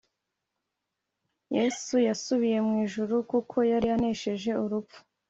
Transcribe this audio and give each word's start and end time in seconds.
Yesu 1.57 1.95
yasubiye 2.07 2.57
mw 2.65 2.73
ijuru, 2.85 3.13
Kuko 3.31 3.55
yar' 3.69 3.87
aneshej' 3.95 4.57
urupfu. 4.65 4.99